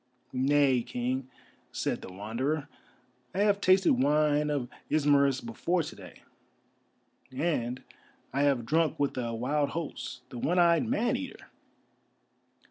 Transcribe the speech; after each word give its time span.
"Nay, 0.33 0.81
King," 0.81 1.29
said 1.71 2.01
the 2.01 2.11
Wanderer, 2.11 2.67
"I 3.35 3.41
have 3.41 3.61
tasted 3.61 3.93
wine 4.01 4.49
of 4.49 4.67
Ismarus 4.89 5.41
before 5.45 5.83
to 5.83 5.95
day, 5.95 6.23
and 7.31 7.83
I 8.33 8.41
have 8.41 8.65
drunk 8.65 8.99
with 8.99 9.15
a 9.15 9.35
wild 9.35 9.69
host, 9.77 10.21
the 10.29 10.39
one 10.39 10.57
eyed 10.57 10.87
Man 10.87 11.15
Eater!" 11.15 11.51